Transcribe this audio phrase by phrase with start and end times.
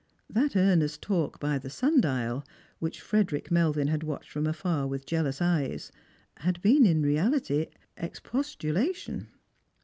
[0.31, 2.43] That earnest talk by the sundial,
[2.79, 5.91] which Frederick Melvin had watched from afar with jealous eyes,
[6.37, 9.27] had been in reality expostulation.